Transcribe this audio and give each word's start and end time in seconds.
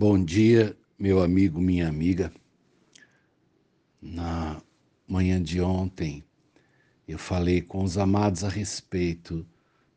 Bom 0.00 0.24
dia, 0.24 0.76
meu 0.96 1.20
amigo, 1.20 1.60
minha 1.60 1.88
amiga. 1.88 2.32
Na 4.00 4.62
manhã 5.08 5.42
de 5.42 5.60
ontem, 5.60 6.22
eu 7.08 7.18
falei 7.18 7.60
com 7.60 7.82
os 7.82 7.98
amados 7.98 8.44
a 8.44 8.48
respeito 8.48 9.44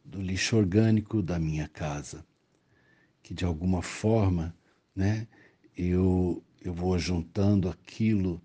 do 0.04 0.20
lixo 0.20 0.58
orgânico 0.58 1.22
da 1.22 1.38
minha 1.38 1.68
casa, 1.68 2.26
que 3.22 3.32
de 3.36 3.46
alguma 3.46 3.84
forma, 3.84 4.56
né, 4.96 5.28
eu, 5.78 6.44
eu 6.64 6.74
vou 6.74 6.98
juntando 6.98 7.70
aquilo 7.70 8.42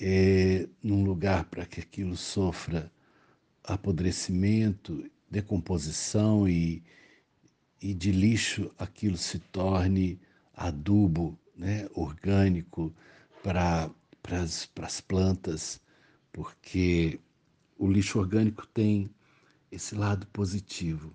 é, 0.00 0.66
num 0.82 1.04
lugar 1.04 1.44
para 1.50 1.66
que 1.66 1.80
aquilo 1.80 2.16
sofra 2.16 2.90
apodrecimento, 3.62 5.04
decomposição 5.30 6.48
e, 6.48 6.82
e 7.78 7.92
de 7.92 8.10
lixo 8.10 8.70
aquilo 8.78 9.18
se 9.18 9.38
torne 9.38 10.18
adubo 10.58 11.38
né, 11.56 11.88
orgânico 11.94 12.92
para 13.42 13.90
as 14.82 15.00
plantas, 15.00 15.80
porque 16.32 17.20
o 17.78 17.90
lixo 17.90 18.18
orgânico 18.18 18.66
tem 18.66 19.08
esse 19.70 19.94
lado 19.94 20.26
positivo. 20.28 21.14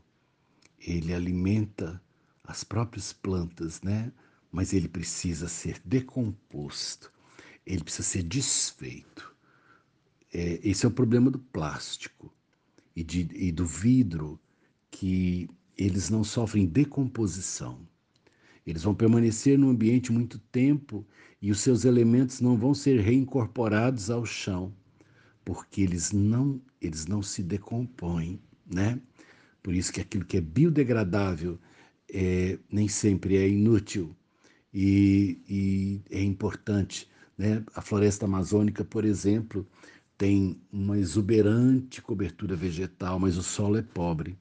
Ele 0.79 1.13
alimenta 1.13 2.01
as 2.43 2.63
próprias 2.63 3.11
plantas, 3.13 3.81
né? 3.81 4.11
Mas 4.51 4.73
ele 4.73 4.87
precisa 4.87 5.47
ser 5.47 5.81
decomposto, 5.83 7.11
ele 7.65 7.83
precisa 7.83 8.07
ser 8.07 8.23
desfeito. 8.23 9.35
É, 10.31 10.59
esse 10.63 10.85
é 10.85 10.89
o 10.89 10.91
problema 10.91 11.29
do 11.29 11.39
plástico 11.39 12.33
e, 12.95 13.03
de, 13.03 13.27
e 13.33 13.51
do 13.51 13.65
vidro, 13.65 14.39
que 14.91 15.49
eles 15.77 16.09
não 16.09 16.23
sofrem 16.23 16.65
decomposição. 16.67 17.87
Eles 18.65 18.83
vão 18.83 18.95
permanecer 18.95 19.57
no 19.57 19.69
ambiente 19.69 20.11
muito 20.11 20.39
tempo 20.39 21.05
e 21.41 21.51
os 21.51 21.59
seus 21.59 21.85
elementos 21.85 22.39
não 22.39 22.57
vão 22.57 22.73
ser 22.73 22.99
reincorporados 22.99 24.09
ao 24.09 24.25
chão, 24.25 24.73
porque 25.43 25.81
eles 25.81 26.11
não, 26.11 26.61
eles 26.81 27.05
não 27.05 27.21
se 27.21 27.43
decompõem, 27.43 28.39
né? 28.65 28.99
Por 29.61 29.73
isso 29.73 29.91
que 29.91 30.01
aquilo 30.01 30.25
que 30.25 30.37
é 30.37 30.41
biodegradável 30.41 31.59
é, 32.13 32.59
nem 32.71 32.87
sempre 32.87 33.37
é 33.37 33.47
inútil 33.47 34.15
e, 34.73 35.39
e 35.49 36.01
é 36.09 36.21
importante. 36.21 37.09
Né? 37.37 37.63
A 37.75 37.81
floresta 37.81 38.25
amazônica, 38.25 38.83
por 38.83 39.05
exemplo, 39.05 39.67
tem 40.17 40.61
uma 40.71 40.97
exuberante 40.97 42.01
cobertura 42.01 42.55
vegetal, 42.55 43.19
mas 43.19 43.37
o 43.37 43.43
solo 43.43 43.77
é 43.77 43.81
pobre. 43.81 44.37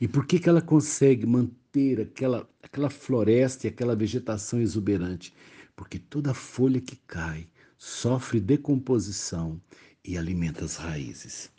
E 0.00 0.08
por 0.08 0.26
que, 0.26 0.38
que 0.38 0.48
ela 0.48 0.62
consegue 0.62 1.26
manter 1.26 2.00
aquela, 2.00 2.48
aquela 2.62 2.90
floresta 2.90 3.66
e 3.66 3.70
aquela 3.70 3.96
vegetação 3.96 4.60
exuberante? 4.60 5.34
Porque 5.74 5.98
toda 5.98 6.34
folha 6.34 6.80
que 6.80 6.96
cai 7.06 7.46
sofre 7.78 8.40
decomposição 8.40 9.60
e 10.04 10.16
alimenta 10.16 10.64
as 10.64 10.76
raízes. 10.76 11.50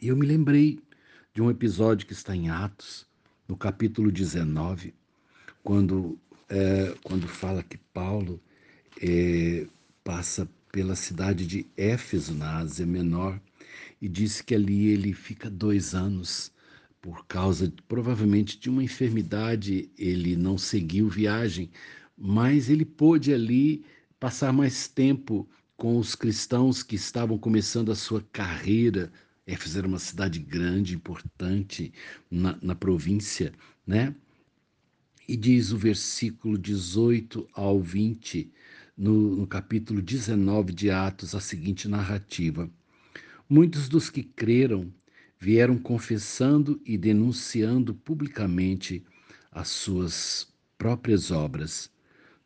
E 0.00 0.08
eu 0.08 0.16
me 0.16 0.26
lembrei 0.26 0.78
de 1.32 1.40
um 1.40 1.50
episódio 1.50 2.06
que 2.06 2.12
está 2.12 2.34
em 2.34 2.48
Atos, 2.48 3.06
no 3.48 3.56
capítulo 3.56 4.10
19, 4.10 4.94
quando, 5.62 6.18
é, 6.48 6.94
quando 7.02 7.26
fala 7.26 7.62
que 7.62 7.78
Paulo 7.78 8.40
é, 9.00 9.66
passa 10.02 10.48
pela 10.70 10.96
cidade 10.96 11.46
de 11.46 11.66
Éfeso, 11.76 12.34
na 12.34 12.58
Ásia 12.58 12.86
Menor, 12.86 13.40
e 14.00 14.08
disse 14.08 14.42
que 14.42 14.54
ali 14.54 14.88
ele 14.88 15.12
fica 15.12 15.48
dois 15.48 15.94
anos 15.94 16.52
por 17.04 17.26
causa 17.26 17.70
provavelmente 17.86 18.58
de 18.58 18.70
uma 18.70 18.82
enfermidade, 18.82 19.90
ele 19.98 20.34
não 20.36 20.56
seguiu 20.56 21.06
viagem, 21.06 21.70
mas 22.16 22.70
ele 22.70 22.86
pôde 22.86 23.30
ali 23.30 23.84
passar 24.18 24.54
mais 24.54 24.88
tempo 24.88 25.46
com 25.76 25.98
os 25.98 26.14
cristãos 26.14 26.82
que 26.82 26.96
estavam 26.96 27.36
começando 27.36 27.92
a 27.92 27.94
sua 27.94 28.22
carreira. 28.32 29.12
Éfeso 29.46 29.76
era 29.76 29.86
uma 29.86 29.98
cidade 29.98 30.38
grande, 30.38 30.94
importante 30.94 31.92
na, 32.30 32.58
na 32.62 32.74
província, 32.74 33.52
né? 33.86 34.14
E 35.28 35.36
diz 35.36 35.72
o 35.72 35.76
versículo 35.76 36.56
18 36.56 37.46
ao 37.52 37.82
20, 37.82 38.50
no, 38.96 39.36
no 39.36 39.46
capítulo 39.46 40.00
19 40.00 40.72
de 40.72 40.90
Atos, 40.90 41.34
a 41.34 41.40
seguinte 41.40 41.86
narrativa: 41.86 42.70
Muitos 43.46 43.90
dos 43.90 44.08
que 44.08 44.22
creram 44.22 44.90
vieram 45.44 45.76
confessando 45.76 46.80
e 46.86 46.96
denunciando 46.96 47.94
publicamente 47.94 49.04
as 49.52 49.68
suas 49.68 50.48
próprias 50.78 51.30
obras. 51.30 51.90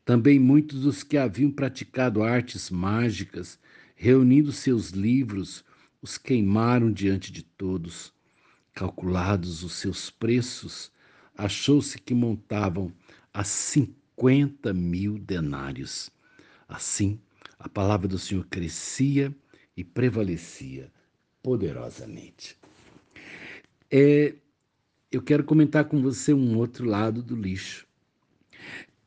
Também 0.05 0.37
muitos 0.41 0.81
dos 0.81 1.05
que 1.05 1.17
haviam 1.17 1.49
praticado 1.49 2.25
artes 2.25 2.71
mágicas, 2.71 3.57
reunindo 3.95 4.51
seus 4.51 4.91
livros, 4.91 5.65
os 6.03 6.19
queimaram 6.19 6.91
diante 6.91 7.31
de 7.31 7.45
todos. 7.45 8.13
Calculados 8.75 9.63
os 9.63 9.75
seus 9.75 10.11
preços, 10.11 10.91
achou-se 11.37 12.01
que 12.01 12.13
montavam 12.13 12.93
a 13.33 13.45
cinquenta 13.45 14.75
mil 14.75 15.21
denários. 15.21 16.11
Assim, 16.69 17.21
a 17.61 17.69
palavra 17.69 18.09
do 18.09 18.19
Senhor 18.19 18.45
crescia 18.47 19.33
e 19.77 19.85
prevalecia 19.85 20.91
poderosamente. 21.41 22.59
É, 23.91 24.35
eu 25.11 25.23
quero 25.23 25.43
comentar 25.43 25.87
com 25.87 26.03
você 26.03 26.35
um 26.35 26.59
outro 26.59 26.85
lado 26.85 27.23
do 27.23 27.35
lixo. 27.35 27.87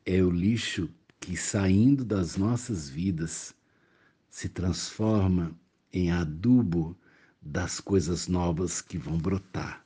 É 0.03 0.23
o 0.23 0.31
lixo 0.31 0.89
que, 1.19 1.37
saindo 1.37 2.03
das 2.03 2.35
nossas 2.35 2.89
vidas, 2.89 3.53
se 4.27 4.49
transforma 4.49 5.55
em 5.93 6.09
adubo 6.09 6.97
das 7.39 7.79
coisas 7.79 8.27
novas 8.27 8.81
que 8.81 8.97
vão 8.97 9.19
brotar. 9.19 9.85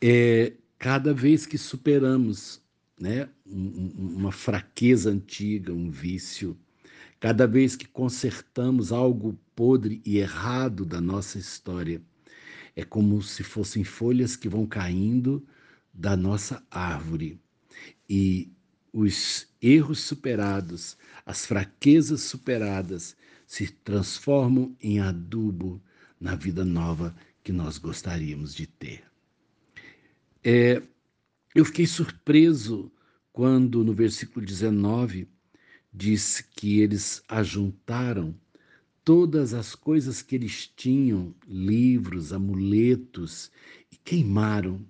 É, 0.00 0.54
cada 0.78 1.14
vez 1.14 1.46
que 1.46 1.56
superamos 1.56 2.60
né, 2.98 3.28
uma 3.46 4.32
fraqueza 4.32 5.10
antiga, 5.10 5.72
um 5.72 5.90
vício, 5.90 6.58
cada 7.20 7.46
vez 7.46 7.76
que 7.76 7.86
consertamos 7.86 8.90
algo 8.90 9.38
podre 9.54 10.02
e 10.04 10.18
errado 10.18 10.84
da 10.84 11.00
nossa 11.00 11.38
história, 11.38 12.02
é 12.74 12.84
como 12.84 13.22
se 13.22 13.42
fossem 13.42 13.84
folhas 13.84 14.36
que 14.36 14.48
vão 14.48 14.66
caindo 14.66 15.46
da 15.92 16.16
nossa 16.16 16.64
árvore. 16.70 17.40
E 18.08 18.52
os 18.92 19.46
erros 19.60 20.00
superados, 20.00 20.96
as 21.24 21.46
fraquezas 21.46 22.22
superadas, 22.22 23.16
se 23.46 23.68
transformam 23.68 24.76
em 24.80 25.00
adubo 25.00 25.82
na 26.20 26.34
vida 26.34 26.64
nova 26.64 27.14
que 27.42 27.52
nós 27.52 27.78
gostaríamos 27.78 28.54
de 28.54 28.66
ter. 28.66 29.04
É, 30.42 30.82
eu 31.54 31.64
fiquei 31.64 31.86
surpreso 31.86 32.92
quando 33.32 33.84
no 33.84 33.92
versículo 33.92 34.44
19 34.44 35.28
diz 35.92 36.40
que 36.40 36.80
eles 36.80 37.22
ajuntaram 37.28 38.34
todas 39.04 39.54
as 39.54 39.74
coisas 39.74 40.22
que 40.22 40.34
eles 40.34 40.66
tinham, 40.66 41.34
livros, 41.46 42.32
amuletos, 42.32 43.50
e 43.90 43.96
queimaram 43.96 44.80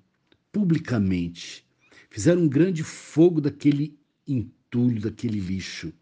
publicamente. 0.53 1.65
Fizeram 2.09 2.43
um 2.43 2.49
grande 2.49 2.83
fogo 2.83 3.41
daquele 3.41 3.97
entulho, 4.27 5.01
daquele 5.01 5.39
lixo. 5.39 5.93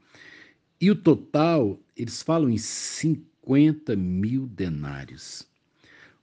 E 0.80 0.91
o 0.91 0.96
total, 0.96 1.78
eles 1.96 2.22
falam 2.22 2.48
em 2.48 2.58
50 2.58 3.94
mil 3.96 4.46
denários. 4.46 5.46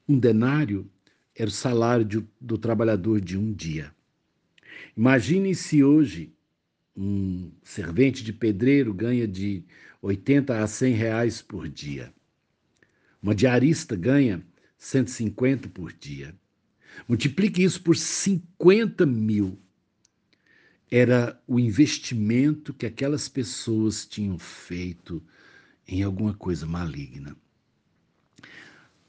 Um 0.07 0.17
denário 0.17 0.89
era 1.35 1.49
o 1.49 1.53
salário 1.53 2.05
de, 2.05 2.25
do 2.39 2.57
trabalhador 2.57 3.19
de 3.19 3.37
um 3.37 3.51
dia. 3.53 3.93
Imaginem 4.95 5.53
se 5.53 5.83
hoje 5.83 6.31
um 6.95 7.51
servente 7.63 8.23
de 8.23 8.31
pedreiro 8.31 8.93
ganha 8.93 9.27
de 9.27 9.63
80 10.01 10.63
a 10.63 10.67
100 10.67 10.93
reais 10.93 11.41
por 11.41 11.67
dia. 11.67 12.13
Uma 13.21 13.35
diarista 13.35 13.95
ganha 13.95 14.45
150 14.77 15.67
por 15.69 15.91
dia. 15.91 16.35
Multiplique 17.07 17.63
isso 17.63 17.81
por 17.81 17.97
50 17.97 19.05
mil. 19.05 19.59
Era 20.89 21.41
o 21.47 21.59
investimento 21.59 22.73
que 22.73 22.85
aquelas 22.85 23.27
pessoas 23.27 24.05
tinham 24.05 24.37
feito 24.37 25.21
em 25.87 26.03
alguma 26.03 26.33
coisa 26.33 26.65
maligna. 26.65 27.35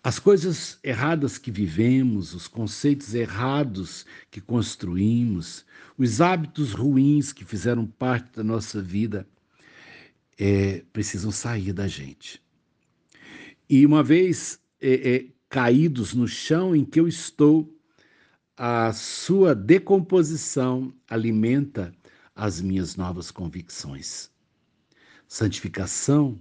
As 0.06 0.20
coisas 0.20 0.79
erradas 0.85 1.37
que 1.37 1.50
vivemos, 1.50 2.32
os 2.32 2.47
conceitos 2.47 3.12
errados 3.12 4.06
que 4.31 4.41
construímos, 4.41 5.67
os 5.99 6.20
hábitos 6.20 6.70
ruins 6.70 7.32
que 7.32 7.44
fizeram 7.44 7.85
parte 7.85 8.37
da 8.37 8.44
nossa 8.44 8.81
vida, 8.81 9.26
é, 10.38 10.85
precisam 10.93 11.32
sair 11.32 11.73
da 11.73 11.88
gente. 11.88 12.41
E 13.69 13.85
uma 13.85 14.00
vez 14.00 14.61
é, 14.81 15.17
é, 15.17 15.26
caídos 15.49 16.14
no 16.14 16.29
chão 16.29 16.76
em 16.76 16.85
que 16.85 17.00
eu 17.00 17.08
estou, 17.08 17.76
a 18.56 18.93
sua 18.93 19.56
decomposição 19.56 20.94
alimenta 21.11 21.93
as 22.32 22.61
minhas 22.61 22.94
novas 22.94 23.32
convicções. 23.32 24.31
Santificação 25.26 26.41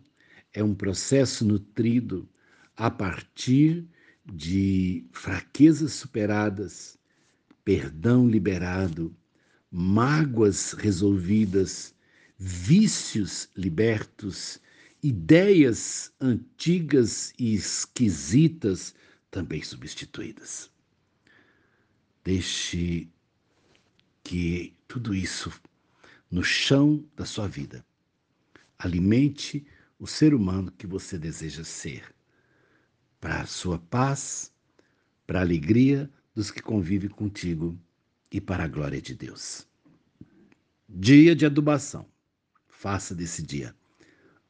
é 0.54 0.64
um 0.64 0.76
processo 0.76 1.44
nutrido 1.44 2.30
a 2.76 2.90
partir 2.90 3.88
de 4.26 5.06
fraquezas 5.12 5.94
superadas, 5.94 6.98
perdão 7.64 8.28
liberado, 8.28 9.16
mágoas 9.72 10.74
resolvidas, 10.74 11.94
vícios 12.38 13.50
libertos, 13.56 14.60
ideias 15.02 16.12
antigas 16.20 17.34
e 17.38 17.54
esquisitas 17.54 18.96
também 19.30 19.62
substituídas. 19.62 20.72
Deixe 22.24 23.08
que 24.24 24.74
tudo 24.88 25.14
isso 25.14 25.52
no 26.32 26.44
chão 26.44 27.06
da 27.16 27.26
sua 27.26 27.48
vida 27.48 27.86
alimente 28.80 29.66
o 30.00 30.08
ser 30.08 30.34
humano 30.34 30.72
que 30.72 30.88
você 30.88 31.18
deseja 31.18 31.64
ser 31.64 32.15
para 33.26 33.42
a 33.42 33.48
sua 33.48 33.80
paz, 33.80 34.54
para 35.26 35.40
a 35.40 35.42
alegria 35.42 36.08
dos 36.36 36.52
que 36.52 36.62
convivem 36.62 37.10
contigo 37.10 37.76
e 38.32 38.40
para 38.40 38.66
a 38.66 38.68
glória 38.68 39.02
de 39.02 39.16
Deus. 39.16 39.68
Dia 40.88 41.36
de 41.36 41.44
adubação. 41.44 42.06
Faça 42.70 43.16
desse 43.16 43.42
dia 43.42 43.74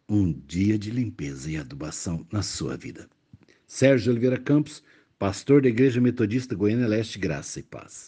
um 0.10 0.33
dia 0.33 0.77
de 0.77 0.92
limpeza 0.92 1.50
e 1.50 1.56
adubação 1.56 2.27
na 2.30 2.42
sua 2.42 2.75
vida. 2.75 3.07
Sérgio 3.66 4.12
Oliveira 4.12 4.38
Campos, 4.38 4.83
pastor 5.18 5.62
da 5.62 5.69
Igreja 5.69 6.01
Metodista 6.01 6.54
Goiânia 6.54 6.86
Leste, 6.86 7.18
Graça 7.18 7.62
e 7.62 7.63
Paz. 7.63 8.04